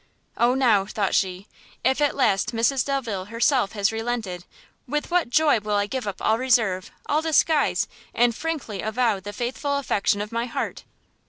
"Oh 0.35 0.55
now," 0.55 0.83
thought 0.87 1.13
she, 1.13 1.45
"if 1.83 2.01
at 2.01 2.15
last 2.15 2.55
Mrs 2.55 2.83
Delvile 2.83 3.25
herself 3.25 3.73
has 3.73 3.91
relented, 3.91 4.45
with 4.87 5.11
what 5.11 5.29
joy 5.29 5.59
will 5.59 5.75
I 5.75 5.85
give 5.85 6.07
up 6.07 6.19
all 6.19 6.39
reserve, 6.39 6.89
all 7.05 7.21
disguise, 7.21 7.87
and 8.11 8.33
frankly 8.33 8.81
avow 8.81 9.19
the 9.19 9.31
faithful 9.31 9.77
affection 9.77 10.19
of 10.19 10.31
my 10.31 10.47
heart!" 10.47 10.85